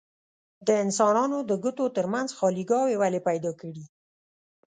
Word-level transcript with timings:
د 0.67 0.69
انسانانو 0.83 1.37
د 1.49 1.51
ګوتو 1.63 1.85
ترمنځ 1.97 2.29
خاليګاوې 2.39 2.95
ولې 3.01 3.19
پیدا 3.27 3.51
کړي؟ 3.61 3.83